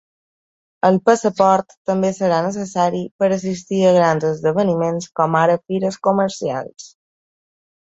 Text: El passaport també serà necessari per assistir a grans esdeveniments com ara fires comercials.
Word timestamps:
El 0.87 0.95
passaport 1.09 1.75
també 1.89 2.09
serà 2.19 2.39
necessari 2.45 3.03
per 3.23 3.29
assistir 3.37 3.83
a 3.83 3.93
grans 3.99 4.27
esdeveniments 4.33 5.13
com 5.21 5.39
ara 5.45 5.61
fires 5.63 6.03
comercials. 6.11 6.91